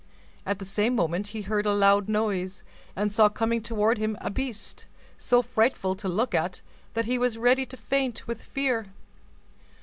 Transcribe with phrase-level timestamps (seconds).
[0.47, 2.63] At the same moment he heard a loud noise,
[2.95, 6.63] and saw coming toward him a beast, so frightful to look at
[6.95, 8.87] that he was ready to faint with fear.